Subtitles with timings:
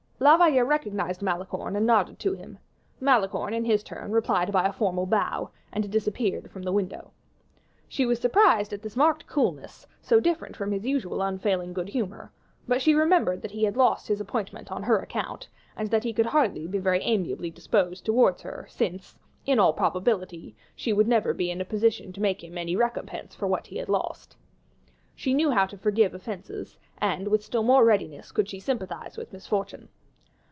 [0.23, 2.59] La Valliere recognized Malicorne and nodded to him;
[2.99, 7.09] Malicorne, in his turn, replied by a formal bow, and disappeared from the window.
[7.89, 12.31] She was surprised at this marked coolness, so different from his usual unfailing good humor,
[12.67, 16.13] but she remembered that he had lost his appointment on her account, and that he
[16.13, 19.15] could hardly be very amiably disposed towards her, since,
[19.47, 23.33] in all probability, she would never be in a position to make him any recompense
[23.33, 24.37] for what he had lost.
[25.15, 29.33] She knew how to forgive offenses, and with still more readiness could she sympathize with
[29.33, 29.89] misfortune.